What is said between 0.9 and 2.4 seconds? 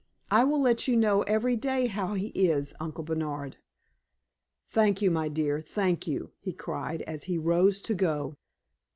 know every day how he